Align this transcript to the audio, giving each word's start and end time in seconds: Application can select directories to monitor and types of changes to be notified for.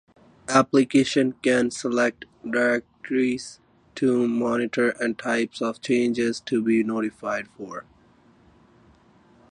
Application 0.49 1.33
can 1.43 1.69
select 1.69 2.25
directories 2.43 3.59
to 3.93 4.27
monitor 4.27 4.95
and 4.99 5.19
types 5.19 5.61
of 5.61 5.79
changes 5.79 6.39
to 6.39 6.59
be 6.63 6.83
notified 6.83 7.47
for. 7.49 7.85